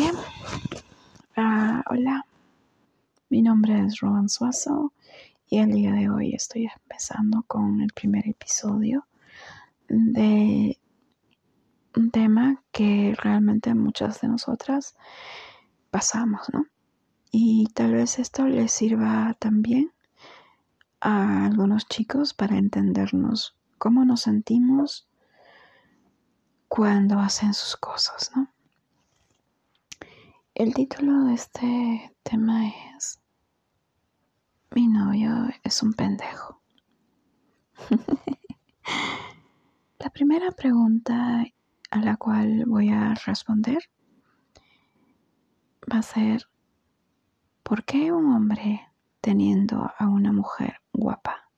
Bien. 0.00 0.16
Ah, 1.36 1.82
hola. 1.90 2.24
Mi 3.28 3.42
nombre 3.42 3.84
es 3.84 4.00
Roban 4.00 4.30
Suazo 4.30 4.94
y 5.46 5.58
el 5.58 5.72
día 5.72 5.92
de 5.92 6.08
hoy 6.08 6.32
estoy 6.32 6.70
empezando 6.74 7.42
con 7.46 7.82
el 7.82 7.92
primer 7.92 8.26
episodio 8.26 9.06
de 9.88 10.78
un 11.94 12.10
tema 12.10 12.62
que 12.72 13.14
realmente 13.18 13.74
muchas 13.74 14.22
de 14.22 14.28
nosotras 14.28 14.96
pasamos, 15.90 16.48
¿no? 16.50 16.64
Y 17.30 17.66
tal 17.74 17.92
vez 17.92 18.18
esto 18.18 18.46
les 18.46 18.72
sirva 18.72 19.36
también 19.38 19.92
a 21.02 21.44
algunos 21.44 21.86
chicos 21.88 22.32
para 22.32 22.56
entendernos 22.56 23.54
cómo 23.76 24.06
nos 24.06 24.22
sentimos 24.22 25.06
cuando 26.68 27.18
hacen 27.18 27.52
sus 27.52 27.76
cosas, 27.76 28.30
¿no? 28.34 28.50
El 30.60 30.74
título 30.74 31.24
de 31.24 31.32
este 31.32 32.14
tema 32.22 32.68
es 32.68 33.18
Mi 34.72 34.88
novio 34.88 35.48
es 35.64 35.82
un 35.82 35.94
pendejo. 35.94 36.60
la 39.98 40.10
primera 40.10 40.50
pregunta 40.50 41.46
a 41.90 41.98
la 42.00 42.18
cual 42.18 42.66
voy 42.66 42.90
a 42.90 43.14
responder 43.24 43.78
va 45.90 46.00
a 46.00 46.02
ser 46.02 46.46
¿por 47.62 47.86
qué 47.86 48.12
un 48.12 48.30
hombre 48.30 48.86
teniendo 49.22 49.90
a 49.96 50.08
una 50.08 50.30
mujer 50.30 50.82
guapa, 50.92 51.48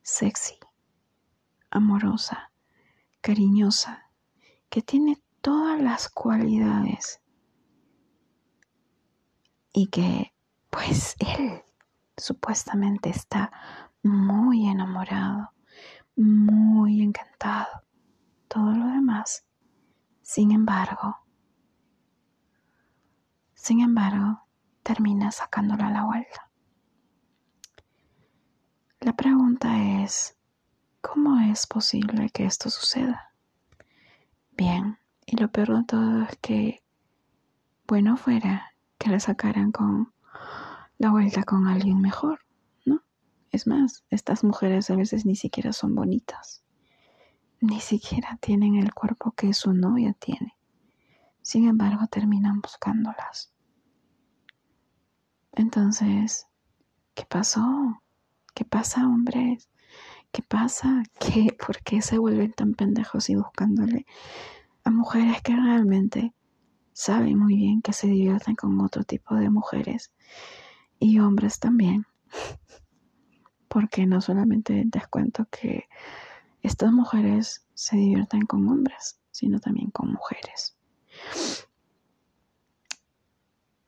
sexy, 0.00 0.56
amorosa, 1.68 2.52
cariñosa, 3.20 4.08
que 4.70 4.80
tiene 4.80 5.20
todas 5.42 5.78
las 5.78 6.08
cualidades 6.08 7.20
y 9.76 9.88
que 9.88 10.32
pues 10.70 11.16
él 11.18 11.62
supuestamente 12.16 13.10
está 13.10 13.52
muy 14.02 14.68
enamorado, 14.68 15.52
muy 16.16 17.02
encantado, 17.02 17.84
todo 18.48 18.70
lo 18.72 18.86
demás. 18.86 19.44
Sin 20.22 20.50
embargo, 20.50 21.18
sin 23.52 23.80
embargo, 23.80 24.48
termina 24.82 25.30
sacándola 25.30 25.88
a 25.88 25.90
la 25.90 26.04
vuelta. 26.04 26.50
La 29.00 29.12
pregunta 29.12 30.02
es, 30.02 30.38
¿cómo 31.02 31.38
es 31.40 31.66
posible 31.66 32.30
que 32.30 32.46
esto 32.46 32.70
suceda? 32.70 33.34
Bien, 34.52 34.98
y 35.26 35.36
lo 35.36 35.52
peor 35.52 35.76
de 35.76 35.84
todo 35.84 36.22
es 36.22 36.38
que, 36.38 36.82
bueno 37.86 38.16
fuera 38.16 38.72
que 38.98 39.10
le 39.10 39.20
sacaran 39.20 39.72
con 39.72 40.12
la 40.98 41.10
vuelta 41.10 41.42
con 41.44 41.66
alguien 41.66 42.00
mejor, 42.00 42.40
¿no? 42.84 43.02
Es 43.50 43.66
más, 43.66 44.04
estas 44.10 44.44
mujeres 44.44 44.90
a 44.90 44.96
veces 44.96 45.26
ni 45.26 45.36
siquiera 45.36 45.72
son 45.72 45.94
bonitas, 45.94 46.64
ni 47.60 47.80
siquiera 47.80 48.38
tienen 48.40 48.76
el 48.76 48.94
cuerpo 48.94 49.32
que 49.32 49.52
su 49.52 49.72
novia 49.72 50.14
tiene. 50.14 50.56
Sin 51.42 51.68
embargo, 51.68 52.06
terminan 52.08 52.60
buscándolas. 52.60 53.52
Entonces, 55.52 56.48
¿qué 57.14 57.24
pasó? 57.24 58.02
¿Qué 58.54 58.64
pasa, 58.64 59.06
hombres? 59.06 59.68
¿Qué 60.32 60.42
pasa? 60.42 61.02
¿Qué, 61.20 61.56
¿Por 61.64 61.82
qué 61.82 62.02
se 62.02 62.18
vuelven 62.18 62.52
tan 62.52 62.74
pendejos 62.74 63.30
y 63.30 63.36
buscándole 63.36 64.06
a 64.84 64.90
mujeres 64.90 65.40
que 65.42 65.54
realmente 65.54 66.34
saben 66.96 67.38
muy 67.38 67.56
bien 67.56 67.82
que 67.82 67.92
se 67.92 68.06
divierten 68.06 68.56
con 68.56 68.80
otro 68.80 69.04
tipo 69.04 69.34
de 69.34 69.50
mujeres 69.50 70.12
y 70.98 71.18
hombres 71.18 71.60
también? 71.60 72.06
Porque 73.68 74.06
no 74.06 74.22
solamente 74.22 74.86
les 74.90 75.06
cuento 75.06 75.46
que 75.50 75.88
estas 76.62 76.92
mujeres 76.92 77.66
se 77.74 77.96
divierten 77.96 78.46
con 78.46 78.66
hombres, 78.66 79.20
sino 79.30 79.60
también 79.60 79.90
con 79.90 80.10
mujeres. 80.10 80.78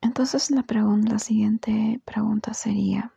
Entonces 0.03 0.51
la, 0.51 0.67
la 0.69 1.19
siguiente 1.19 2.03
pregunta 2.05 2.53
sería, 2.53 3.15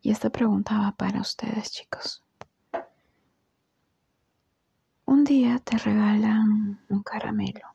y 0.00 0.10
esta 0.10 0.30
pregunta 0.30 0.78
va 0.78 0.92
para 0.92 1.20
ustedes 1.20 1.70
chicos. 1.72 2.23
Un 5.06 5.24
día 5.24 5.58
te 5.58 5.76
regalan 5.76 6.80
un 6.88 7.02
caramelo, 7.02 7.74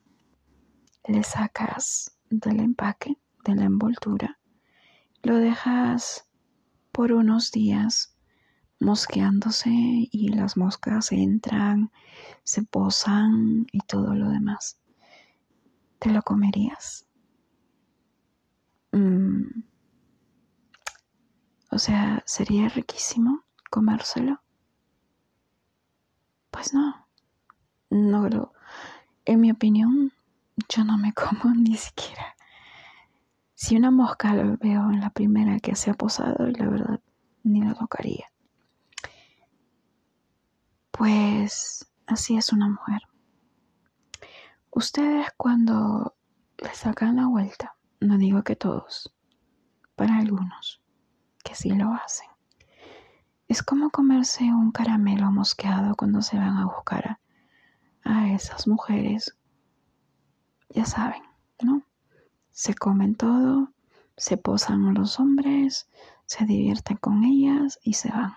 le 1.07 1.23
sacas 1.23 2.17
del 2.29 2.59
empaque, 2.59 3.17
de 3.45 3.56
la 3.56 3.66
envoltura, 3.66 4.40
lo 5.22 5.38
dejas 5.38 6.28
por 6.91 7.12
unos 7.12 7.51
días 7.51 8.16
mosqueándose 8.79 9.69
y 9.69 10.29
las 10.29 10.57
moscas 10.57 11.12
entran, 11.12 11.91
se 12.44 12.63
posan 12.63 13.67
y 13.72 13.79
todo 13.81 14.16
lo 14.16 14.29
demás. 14.29 14.79
¿Te 16.00 16.09
lo 16.09 16.22
comerías? 16.23 17.06
Mm. 18.91 19.63
O 21.72 21.78
sea, 21.78 22.23
¿sería 22.25 22.69
riquísimo 22.69 23.44
comérselo? 23.69 24.41
Pues 26.51 26.73
no. 26.73 27.09
No 27.90 28.30
lo. 28.30 28.54
En 29.26 29.42
mi 29.42 29.52
opinión, 29.52 30.12
yo 30.68 30.84
no 30.84 30.98
me 30.98 31.14
como 31.14 31.54
ni 31.56 31.76
siquiera. 31.76 32.36
Si 33.56 33.76
una 33.76 33.92
mosca 33.92 34.34
lo 34.34 34.58
veo 34.58 34.90
en 34.90 35.02
la 35.02 35.10
primera 35.10 35.60
que 35.60 35.76
se 35.76 35.92
ha 35.92 35.94
posado, 35.94 36.48
la 36.48 36.68
verdad, 36.68 37.00
ni 37.44 37.62
la 37.62 37.74
tocaría. 37.74 38.26
Pues 40.92 41.90
así 42.08 42.38
es 42.38 42.54
una 42.54 42.70
mujer. 42.70 43.02
Ustedes 44.72 45.28
cuando 45.36 46.16
le 46.58 46.74
sacan 46.74 47.16
la 47.18 47.28
vuelta, 47.28 47.76
no 48.00 48.18
digo 48.18 48.44
que 48.44 48.56
todos, 48.56 49.14
para 49.96 50.18
algunos, 50.18 50.82
que 51.44 51.56
sí 51.56 51.72
lo 51.72 51.94
hacen, 51.94 52.30
es 53.48 53.64
como 53.64 53.90
comerse 53.90 54.44
un 54.44 54.72
caramelo 54.72 55.32
mosqueado 55.32 55.96
cuando 55.96 56.22
se 56.22 56.38
van 56.38 56.58
a 56.58 56.66
buscar 56.66 57.20
a, 58.04 58.34
esas 58.34 58.68
mujeres. 58.68 59.36
Ya 60.70 60.86
saben, 60.86 61.22
¿no? 61.62 61.84
Se 62.52 62.76
comen 62.76 63.16
todo, 63.16 63.74
se 64.18 64.38
posan 64.38 64.94
los 64.94 65.20
hombres, 65.20 65.90
se 66.26 66.46
divierten 66.46 66.98
con 66.98 67.24
ellas 67.24 67.80
y 67.82 67.94
se 67.94 68.09
van. 68.09 68.34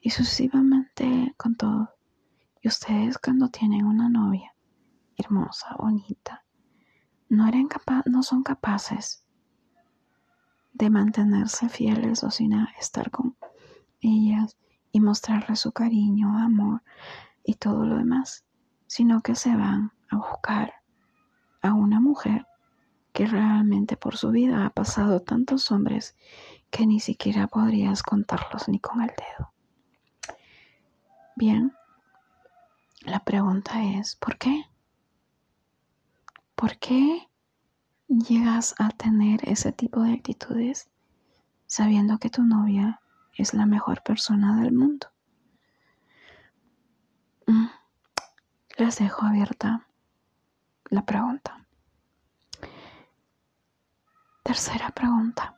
Y 0.00 0.10
sucesivamente 0.10 1.34
con 1.36 1.56
todo. 1.56 1.90
Y 2.60 2.68
ustedes 2.68 3.18
cuando 3.18 3.48
tienen 3.48 3.86
una 3.86 4.08
novia, 4.08 4.54
hermosa, 5.16 5.76
bonita, 5.78 6.44
no, 7.28 7.46
eran 7.46 7.68
no 8.06 8.22
son 8.22 8.42
capaces 8.42 9.24
de 10.72 10.90
mantenerse 10.90 11.68
fieles 11.68 12.24
o 12.24 12.30
sin 12.30 12.52
estar 12.78 13.10
con 13.10 13.36
ellas 14.00 14.56
y 14.92 15.00
mostrarles 15.00 15.60
su 15.60 15.72
cariño, 15.72 16.38
amor 16.38 16.82
y 17.44 17.54
todo 17.54 17.84
lo 17.84 17.96
demás, 17.96 18.44
sino 18.86 19.20
que 19.20 19.34
se 19.34 19.54
van 19.54 19.92
a 20.08 20.16
buscar 20.16 20.74
a 21.62 21.74
una 21.74 22.00
mujer 22.00 22.46
que 23.12 23.26
realmente 23.26 23.96
por 23.96 24.16
su 24.16 24.30
vida 24.30 24.66
ha 24.66 24.70
pasado 24.70 25.20
tantos 25.20 25.70
hombres 25.70 26.16
que 26.70 26.86
ni 26.86 26.98
siquiera 26.98 27.46
podrías 27.46 28.02
contarlos 28.02 28.68
ni 28.68 28.80
con 28.80 29.02
el 29.02 29.08
dedo. 29.10 29.52
Bien, 31.36 31.72
la 33.02 33.20
pregunta 33.20 33.84
es, 33.84 34.16
¿por 34.16 34.36
qué? 34.36 34.64
¿Por 36.56 36.78
qué 36.78 37.28
llegas 38.08 38.74
a 38.78 38.90
tener 38.90 39.48
ese 39.48 39.72
tipo 39.72 40.02
de 40.02 40.12
actitudes 40.14 40.90
sabiendo 41.66 42.18
que 42.18 42.30
tu 42.30 42.42
novia 42.42 43.00
es 43.36 43.54
la 43.54 43.66
mejor 43.66 44.02
persona 44.02 44.60
del 44.60 44.72
mundo? 44.72 45.13
Les 48.76 48.98
dejo 48.98 49.24
abierta 49.24 49.86
la 50.90 51.04
pregunta. 51.04 51.64
Tercera 54.42 54.90
pregunta. 54.90 55.56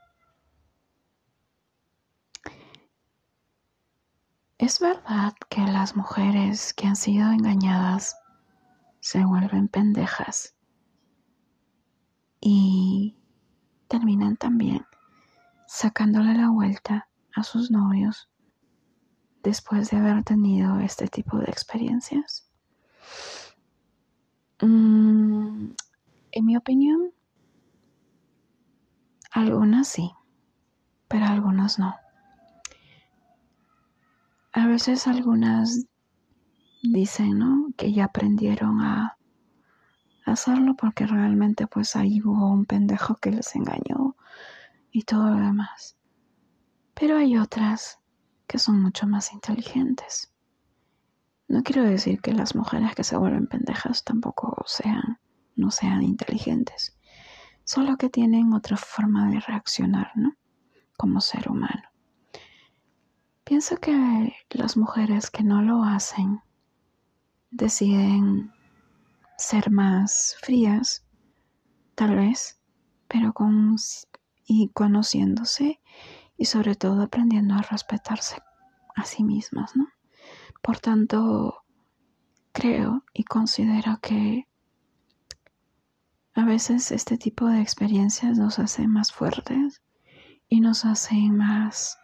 ¿Es 4.58 4.80
verdad 4.80 5.34
que 5.48 5.60
las 5.62 5.96
mujeres 5.96 6.72
que 6.72 6.86
han 6.86 6.96
sido 6.96 7.30
engañadas 7.30 8.16
se 9.00 9.24
vuelven 9.24 9.68
pendejas 9.68 10.54
y 12.40 13.16
terminan 13.88 14.36
también 14.36 14.86
sacándole 15.66 16.34
la 16.34 16.50
vuelta 16.50 17.08
a 17.34 17.42
sus 17.42 17.70
novios 17.70 18.28
después 19.42 19.90
de 19.90 19.98
haber 19.98 20.24
tenido 20.24 20.80
este 20.80 21.06
tipo 21.08 21.38
de 21.38 21.44
experiencias. 21.46 22.45
Mm, 24.60 25.70
en 26.32 26.44
mi 26.44 26.56
opinión, 26.56 27.12
algunas 29.30 29.88
sí, 29.88 30.12
pero 31.08 31.26
algunas 31.26 31.78
no. 31.78 31.94
A 34.52 34.66
veces 34.66 35.06
algunas 35.06 35.84
dicen, 36.82 37.38
¿no? 37.38 37.68
Que 37.76 37.92
ya 37.92 38.06
aprendieron 38.06 38.80
a 38.80 39.18
hacerlo 40.24 40.74
porque 40.74 41.06
realmente 41.06 41.66
pues 41.66 41.96
ahí 41.96 42.20
hubo 42.22 42.50
un 42.50 42.64
pendejo 42.64 43.16
que 43.16 43.30
les 43.30 43.54
engañó 43.54 44.16
y 44.90 45.02
todo 45.02 45.30
lo 45.30 45.36
demás. 45.36 45.96
Pero 46.94 47.18
hay 47.18 47.36
otras 47.36 47.98
que 48.46 48.58
son 48.58 48.80
mucho 48.80 49.06
más 49.06 49.32
inteligentes. 49.32 50.32
No 51.48 51.62
quiero 51.62 51.84
decir 51.84 52.20
que 52.20 52.32
las 52.32 52.54
mujeres 52.54 52.94
que 52.94 53.04
se 53.04 53.16
vuelven 53.16 53.46
pendejas 53.46 54.02
tampoco 54.02 54.62
sean, 54.66 55.20
no 55.54 55.70
sean 55.70 56.02
inteligentes, 56.02 56.98
solo 57.64 57.96
que 57.96 58.10
tienen 58.10 58.52
otra 58.52 58.76
forma 58.76 59.30
de 59.30 59.40
reaccionar, 59.40 60.10
¿no? 60.16 60.36
Como 60.96 61.20
ser 61.20 61.48
humano. 61.48 61.82
Pienso 63.44 63.76
que 63.76 64.34
las 64.50 64.76
mujeres 64.76 65.30
que 65.30 65.44
no 65.44 65.62
lo 65.62 65.84
hacen 65.84 66.40
deciden 67.50 68.52
ser 69.38 69.70
más 69.70 70.36
frías, 70.40 71.06
tal 71.94 72.16
vez, 72.16 72.60
pero 73.06 73.32
con 73.32 73.76
y 74.46 74.68
conociéndose 74.70 75.80
y 76.36 76.46
sobre 76.46 76.74
todo 76.74 77.02
aprendiendo 77.02 77.54
a 77.54 77.62
respetarse 77.62 78.36
a 78.94 79.04
sí 79.04 79.22
mismas, 79.22 79.76
¿no? 79.76 79.86
Por 80.62 80.78
tanto, 80.78 81.64
creo 82.52 83.04
y 83.12 83.24
considero 83.24 83.98
que 84.00 84.46
a 86.34 86.44
veces 86.44 86.92
este 86.92 87.16
tipo 87.16 87.46
de 87.48 87.60
experiencias 87.60 88.38
nos 88.38 88.58
hacen 88.58 88.90
más 88.90 89.12
fuertes 89.12 89.82
y 90.48 90.60
nos 90.60 90.84
hacen 90.84 91.36
más, 91.36 91.98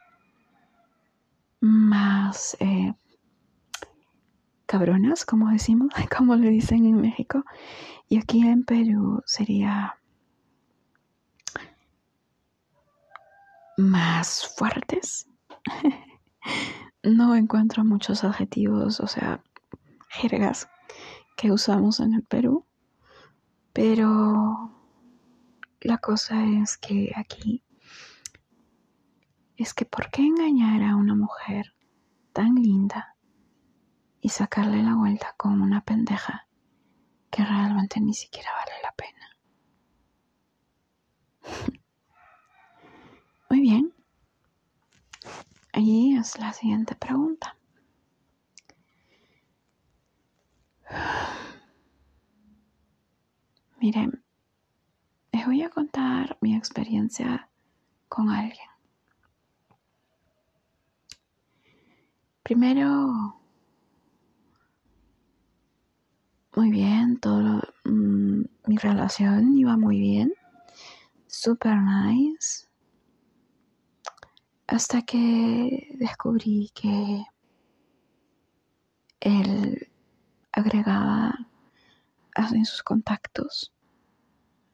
más 1.61 2.57
eh, 2.61 2.95
cabronas, 4.67 5.27
como 5.27 5.51
decimos, 5.51 5.93
como 6.17 6.35
le 6.37 6.49
dicen 6.49 6.87
en 6.87 7.01
México. 7.01 7.45
Y 8.09 8.19
aquí 8.19 8.47
en 8.47 8.65
Perú 8.65 9.23
sería 9.27 9.99
más 13.77 14.47
fuertes. 14.57 15.29
no 17.03 17.35
encuentro 17.35 17.85
muchos 17.85 18.25
adjetivos, 18.25 19.01
o 19.01 19.07
sea, 19.07 19.43
jergas 20.09 20.69
que 21.37 21.51
usamos 21.51 22.01
en 22.01 22.15
el 22.15 22.23
Perú. 22.23 22.67
Pero 23.73 24.71
la 25.81 25.99
cosa 25.99 26.45
es 26.45 26.77
que 26.77 27.13
aquí 27.17 27.65
es 29.57 29.75
que 29.75 29.85
¿por 29.85 30.11
qué 30.11 30.23
engañar 30.23 30.83
a 30.83 30.97
una 30.97 31.15
mujer 31.15 31.75
tan 32.33 32.55
linda 32.55 33.17
y 34.21 34.29
sacarle 34.29 34.83
la 34.83 34.95
vuelta 34.95 35.35
con 35.37 35.61
una 35.61 35.83
pendeja 35.83 36.49
que 37.31 37.45
realmente 37.45 38.01
ni 38.01 38.15
siquiera 38.15 38.51
vale 38.53 38.73
la 38.83 38.93
pena? 38.93 39.13
Muy 43.51 43.61
bien. 43.61 43.93
Allí 45.73 46.17
es 46.17 46.39
la 46.39 46.53
siguiente 46.53 46.95
pregunta. 46.95 47.57
Miren, 53.81 54.23
les 55.33 55.47
voy 55.47 55.63
a 55.63 55.71
contar 55.71 56.37
mi 56.41 56.55
experiencia 56.55 57.49
con 58.09 58.29
alguien. 58.29 58.69
Primero, 62.43 63.41
muy 66.55 66.71
bien, 66.71 67.19
todo 67.19 67.63
mm, 67.85 68.43
mi 68.67 68.77
relación 68.77 69.57
iba 69.57 69.77
muy 69.79 69.99
bien, 69.99 70.35
super 71.27 71.79
nice, 71.81 72.67
hasta 74.73 75.03
que 75.03 75.95
descubrí 75.99 76.71
que 76.75 77.27
él 79.21 79.91
agregaba 80.51 81.47
en 82.35 82.65
sus 82.65 82.83
contactos 82.83 83.73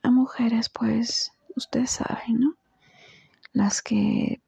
a 0.03 0.11
mujeres, 0.11 0.69
pues 0.69 1.33
ustedes 1.57 1.91
saben, 1.91 2.39
¿no? 2.39 2.55
Las 3.53 3.83
que 3.83 4.41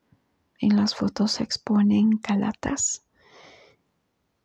en 0.60 0.76
las 0.76 0.94
fotos 0.94 1.32
se 1.32 1.42
exponen 1.42 2.18
calatas 2.18 3.04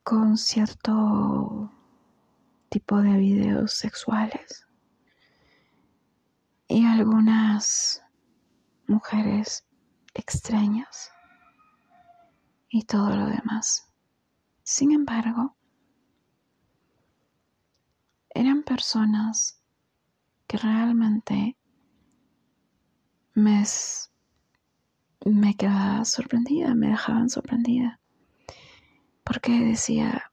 con 0.04 0.38
cierto 0.38 1.72
tipo 2.70 3.02
de 3.02 3.16
videos 3.18 3.74
sexuales 3.74 4.66
y 6.68 6.84
algunas 6.84 8.02
mujeres 8.88 9.66
extrañas 10.16 11.12
y 12.70 12.84
todo 12.84 13.16
lo 13.16 13.28
demás. 13.28 13.88
Sin 14.64 14.92
embargo, 14.92 15.56
eran 18.30 18.64
personas 18.64 19.62
que 20.48 20.58
realmente 20.58 21.58
me, 23.34 23.64
me 25.26 25.56
quedaba 25.56 26.04
sorprendida, 26.06 26.74
me 26.74 26.88
dejaban 26.88 27.30
sorprendida, 27.30 28.00
porque 29.24 29.52
decía, 29.52 30.32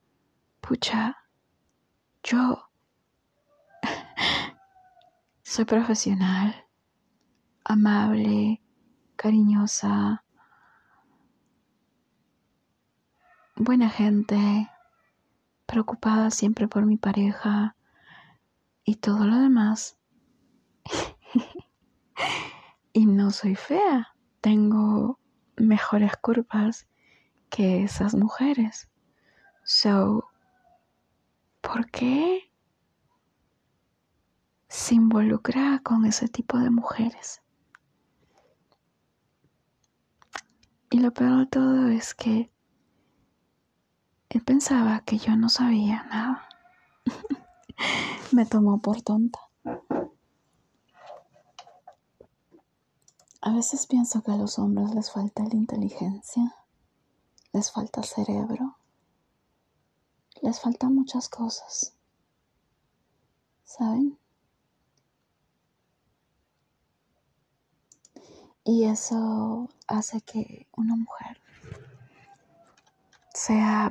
pucha, 0.60 1.16
yo 2.22 2.70
soy 5.42 5.64
profesional, 5.64 6.66
amable, 7.64 8.61
cariñosa, 9.22 10.24
buena 13.54 13.88
gente, 13.88 14.68
preocupada 15.64 16.32
siempre 16.32 16.66
por 16.66 16.86
mi 16.86 16.96
pareja 16.96 17.76
y 18.82 18.96
todo 18.96 19.24
lo 19.24 19.36
demás. 19.36 19.96
y 22.92 23.06
no 23.06 23.30
soy 23.30 23.54
fea, 23.54 24.16
tengo 24.40 25.20
mejores 25.56 26.16
curvas 26.16 26.88
que 27.48 27.84
esas 27.84 28.16
mujeres. 28.16 28.90
So, 29.62 30.28
¿por 31.60 31.88
qué 31.92 32.50
se 34.66 34.96
involucra 34.96 35.80
con 35.84 36.06
ese 36.06 36.26
tipo 36.26 36.58
de 36.58 36.70
mujeres? 36.70 37.40
Y 40.92 40.98
lo 40.98 41.10
peor 41.10 41.38
de 41.38 41.46
todo 41.46 41.88
es 41.88 42.12
que 42.12 42.50
él 44.28 44.44
pensaba 44.44 45.00
que 45.06 45.16
yo 45.16 45.34
no 45.36 45.48
sabía 45.48 46.02
nada. 46.02 46.46
Me 48.32 48.44
tomó 48.44 48.78
por 48.78 49.00
tonta. 49.00 49.38
A 53.40 53.54
veces 53.54 53.86
pienso 53.86 54.22
que 54.22 54.32
a 54.32 54.36
los 54.36 54.58
hombres 54.58 54.94
les 54.94 55.10
falta 55.10 55.42
la 55.44 55.54
inteligencia, 55.54 56.54
les 57.54 57.72
falta 57.72 58.02
cerebro, 58.02 58.76
les 60.42 60.60
faltan 60.60 60.94
muchas 60.94 61.30
cosas. 61.30 61.96
¿Saben? 63.64 64.18
Y 68.64 68.84
eso 68.84 69.68
hace 69.88 70.20
que 70.20 70.68
una 70.76 70.94
mujer 70.96 71.40
sea 73.34 73.90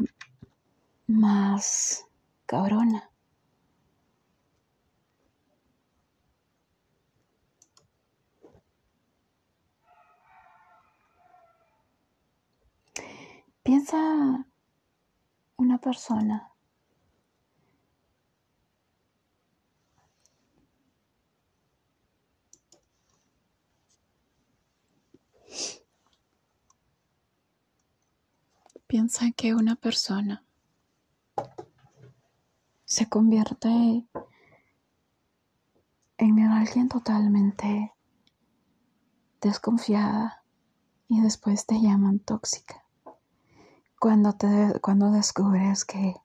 más 1.07 2.05
cabrona. 2.45 3.09
Piensa 13.63 14.45
una 15.57 15.77
persona 15.79 16.50
piensa 28.91 29.31
que 29.31 29.55
una 29.55 29.77
persona 29.77 30.43
se 32.83 33.07
convierte 33.07 33.69
en 36.17 36.39
alguien 36.39 36.89
totalmente 36.89 37.93
desconfiada 39.39 40.43
y 41.07 41.21
después 41.21 41.65
te 41.65 41.79
llaman 41.79 42.19
tóxica. 42.19 42.83
Cuando, 43.97 44.33
te, 44.33 44.77
cuando 44.81 45.09
descubres 45.09 45.85
que 45.85 46.15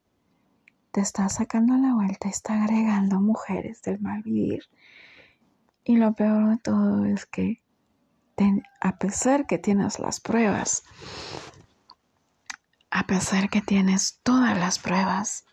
te 0.90 1.02
está 1.02 1.28
sacando 1.28 1.76
la 1.76 1.94
vuelta, 1.94 2.28
está 2.28 2.64
agregando 2.64 3.20
mujeres 3.20 3.80
del 3.82 4.00
mal 4.00 4.24
vivir. 4.24 4.64
Y 5.84 5.98
lo 5.98 6.14
peor 6.14 6.50
de 6.50 6.56
todo 6.56 7.04
es 7.04 7.26
que 7.26 7.62
a 8.80 8.98
pesar 8.98 9.46
que 9.46 9.58
tienes 9.58 10.00
las 10.00 10.18
pruebas, 10.18 10.82
a 12.96 13.06
pesar 13.06 13.50
que 13.50 13.60
tienes 13.60 14.20
todas 14.22 14.56
las 14.56 14.78
pruebas, 14.78 15.44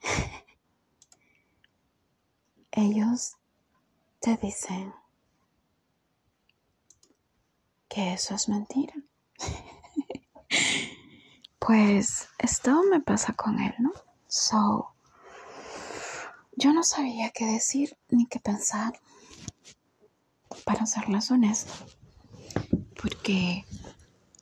ellos 2.72 3.36
te 4.18 4.36
dicen 4.36 4.92
que 7.88 8.14
eso 8.14 8.34
es 8.34 8.48
mentira. 8.48 8.94
pues 11.60 12.30
esto 12.36 12.82
me 12.90 13.00
pasa 13.00 13.34
con 13.34 13.60
él, 13.60 13.74
¿no? 13.78 13.92
So, 14.26 14.96
yo 16.56 16.72
no 16.72 16.82
sabía 16.82 17.30
qué 17.30 17.46
decir 17.46 17.96
ni 18.08 18.26
qué 18.26 18.40
pensar, 18.40 19.00
para 20.64 20.84
serles 20.84 21.30
honesto, 21.30 21.72
porque 23.00 23.64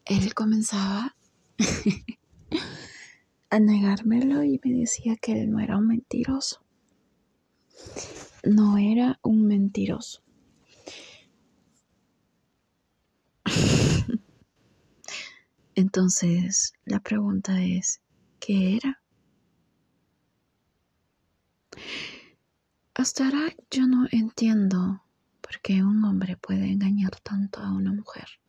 él 0.07 0.33
comenzaba 0.33 1.15
a 3.51 3.59
negármelo 3.61 4.43
y 4.45 4.61
me 4.65 4.73
decía 4.73 5.17
que 5.17 5.33
él 5.33 5.51
no 5.51 5.61
era 5.61 5.77
un 5.77 5.89
mentiroso. 5.89 6.63
No 8.45 8.79
era 8.79 9.19
un 9.23 9.47
mentiroso. 9.47 10.23
Entonces, 15.75 16.73
la 16.85 17.01
pregunta 17.01 17.63
es, 17.63 18.01
¿qué 18.39 18.77
era? 18.77 19.03
Hasta 22.95 23.25
ahora 23.25 23.55
yo 23.71 23.87
no 23.87 24.07
entiendo 24.11 25.03
por 25.41 25.61
qué 25.61 25.83
un 25.83 26.05
hombre 26.05 26.37
puede 26.37 26.71
engañar 26.71 27.19
tanto 27.21 27.61
a 27.61 27.73
una 27.73 27.93
mujer, 27.93 28.40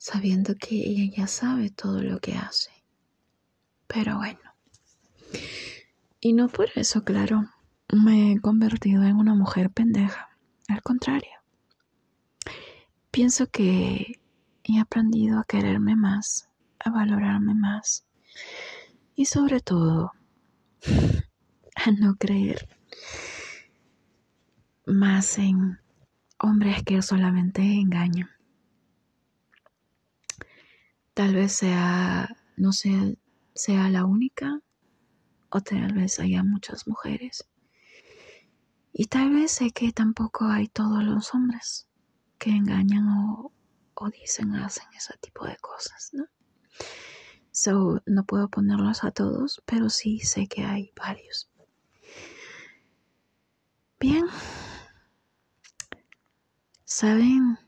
sabiendo 0.00 0.54
que 0.54 0.76
ella 0.76 1.14
ya 1.14 1.26
sabe 1.26 1.68
todo 1.68 2.02
lo 2.02 2.20
que 2.20 2.32
hace. 2.32 2.70
Pero 3.86 4.16
bueno, 4.16 4.40
y 6.20 6.32
no 6.32 6.48
por 6.48 6.70
eso, 6.74 7.04
claro, 7.04 7.50
me 7.92 8.32
he 8.32 8.40
convertido 8.40 9.04
en 9.04 9.16
una 9.16 9.34
mujer 9.34 9.68
pendeja, 9.68 10.30
al 10.68 10.80
contrario. 10.82 11.32
Pienso 13.10 13.46
que 13.48 14.18
he 14.64 14.80
aprendido 14.80 15.38
a 15.38 15.44
quererme 15.44 15.96
más, 15.96 16.48
a 16.78 16.90
valorarme 16.90 17.54
más 17.54 18.06
y 19.14 19.26
sobre 19.26 19.60
todo 19.60 20.12
a 21.74 21.90
no 21.90 22.14
creer 22.16 22.68
más 24.86 25.36
en 25.36 25.78
hombres 26.38 26.82
que 26.84 27.02
solamente 27.02 27.60
engañan. 27.60 28.30
Tal 31.14 31.34
vez 31.34 31.52
sea, 31.52 32.28
no 32.56 32.72
sea, 32.72 33.12
sea 33.54 33.88
la 33.88 34.04
única 34.04 34.60
o 35.50 35.60
tal 35.60 35.92
vez 35.92 36.20
haya 36.20 36.42
muchas 36.42 36.86
mujeres. 36.86 37.48
Y 38.92 39.06
tal 39.06 39.30
vez 39.30 39.52
sé 39.52 39.70
que 39.70 39.92
tampoco 39.92 40.46
hay 40.46 40.68
todos 40.68 41.02
los 41.04 41.34
hombres 41.34 41.88
que 42.38 42.50
engañan 42.50 43.08
o, 43.08 43.52
o 43.94 44.10
dicen, 44.10 44.54
hacen 44.54 44.86
ese 44.96 45.14
tipo 45.20 45.44
de 45.46 45.56
cosas, 45.56 46.10
¿no? 46.12 46.24
So, 47.52 48.00
no 48.06 48.24
puedo 48.24 48.48
ponerlos 48.48 49.04
a 49.04 49.10
todos, 49.10 49.62
pero 49.66 49.90
sí 49.90 50.20
sé 50.20 50.46
que 50.46 50.64
hay 50.64 50.92
varios. 50.96 51.50
Bien. 53.98 54.24
¿Saben? 56.84 57.58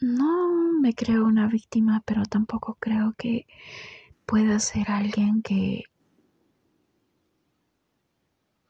No 0.00 0.72
me 0.80 0.94
creo 0.94 1.24
una 1.24 1.48
víctima, 1.48 2.02
pero 2.06 2.22
tampoco 2.24 2.76
creo 2.80 3.14
que 3.18 3.46
pueda 4.26 4.58
ser 4.60 4.90
alguien 4.90 5.42
que 5.42 5.84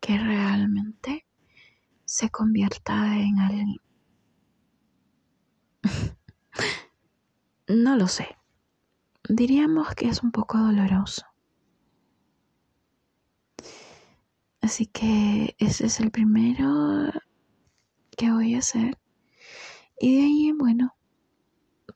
que 0.01 0.17
realmente 0.17 1.27
se 2.07 2.31
convierta 2.31 3.19
en 3.19 3.39
alguien 3.41 3.77
No 7.69 7.97
lo 7.97 8.09
sé. 8.09 8.37
Diríamos 9.29 9.95
que 9.95 10.09
es 10.09 10.23
un 10.23 10.33
poco 10.33 10.57
doloroso. 10.57 11.27
Así 14.63 14.87
que 14.87 15.55
ese 15.59 15.87
es 15.87 16.01
el 16.01 16.11
primero 16.11 17.11
que 18.17 18.31
voy 18.33 18.55
a 18.55 18.59
hacer. 18.59 18.99
Y 20.01 20.17
de 20.17 20.23
ahí, 20.23 20.53
bueno, 20.53 20.98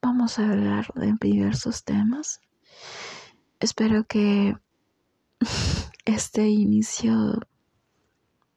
vamos 0.03 0.39
a 0.39 0.51
hablar 0.51 0.93
de 0.95 1.15
diversos 1.21 1.85
temas. 1.85 2.41
Espero 3.61 4.05
que 4.05 4.57
este 6.05 6.49
inicio 6.49 7.41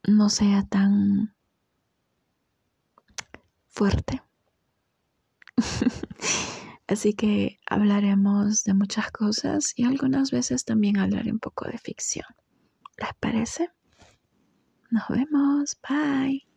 no 0.04 0.30
sea 0.30 0.64
tan 0.64 1.36
fuerte. 3.68 4.24
Así 6.88 7.14
que 7.14 7.60
hablaremos 7.66 8.64
de 8.64 8.74
muchas 8.74 9.12
cosas 9.12 9.74
y 9.76 9.86
algunas 9.86 10.32
veces 10.32 10.66
también 10.66 10.98
hablaré 10.98 11.32
un 11.32 11.40
poco 11.40 11.66
de 11.66 11.78
ficción. 11.78 12.28
¿Les 12.98 13.14
parece? 13.20 13.70
Nos 14.92 15.08
vemos. 15.10 15.78
Bye. 15.88 16.55